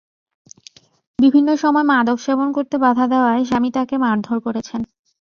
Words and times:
বিভিন্ন 1.19 1.49
সময় 1.55 1.85
মাদক 1.91 2.17
সেবন 2.21 2.47
করতে 2.57 2.75
বাধা 2.83 3.05
দেওয়ায় 3.11 3.43
স্বামী 3.49 3.69
তাঁকে 3.75 3.95
মারধর 4.03 4.37
করেছেন। 4.45 4.81